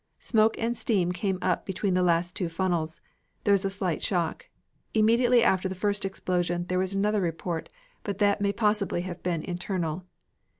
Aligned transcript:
Smoke 0.17 0.57
and 0.57 0.75
steam 0.75 1.11
came 1.11 1.37
up 1.43 1.63
between 1.63 1.93
the 1.93 2.01
last 2.01 2.35
two 2.35 2.49
funnels. 2.49 3.01
There 3.43 3.51
was 3.51 3.63
a 3.65 3.69
slight 3.69 4.01
shock. 4.01 4.47
Immediately 4.95 5.43
after 5.43 5.69
the 5.69 5.75
first 5.75 6.05
explosion 6.05 6.65
there 6.69 6.79
was 6.79 6.95
another 6.95 7.21
report, 7.21 7.69
but 8.03 8.17
that 8.17 8.41
may 8.41 8.51
possibly 8.51 9.01
have 9.01 9.21
been 9.21 9.43
internal. 9.43 10.07